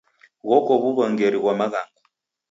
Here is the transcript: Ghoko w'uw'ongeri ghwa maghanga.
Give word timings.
Ghoko 0.47 0.71
w'uw'ongeri 0.81 1.37
ghwa 1.41 1.53
maghanga. 1.59 1.99